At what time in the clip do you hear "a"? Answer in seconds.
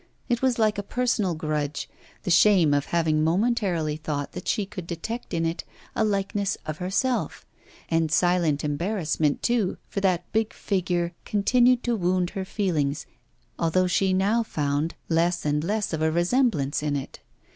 0.79-0.81, 5.95-6.03, 16.01-16.09